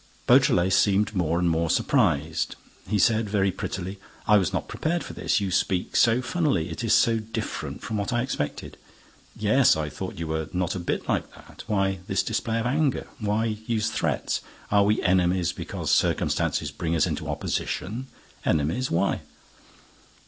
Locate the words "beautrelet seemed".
0.25-1.13